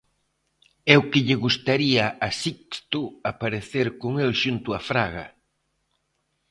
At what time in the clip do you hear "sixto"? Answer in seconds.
2.41-3.01